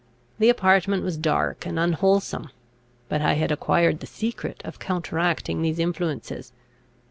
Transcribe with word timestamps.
The 0.39 0.49
apartment 0.49 1.03
was 1.03 1.15
dark 1.15 1.63
and 1.67 1.77
unwholesome; 1.77 2.49
but 3.07 3.21
I 3.21 3.33
had 3.35 3.51
acquired 3.51 3.99
the 3.99 4.07
secret 4.07 4.59
of 4.65 4.79
counteracting 4.79 5.61
these 5.61 5.77
influences. 5.77 6.53